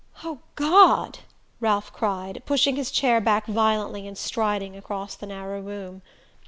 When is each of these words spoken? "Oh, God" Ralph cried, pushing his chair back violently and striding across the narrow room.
"Oh, 0.23 0.39
God" 0.55 1.19
Ralph 1.59 1.93
cried, 1.93 2.41
pushing 2.47 2.75
his 2.75 2.89
chair 2.89 3.21
back 3.21 3.45
violently 3.45 4.07
and 4.07 4.17
striding 4.17 4.75
across 4.75 5.13
the 5.13 5.27
narrow 5.27 5.61
room. 5.61 6.01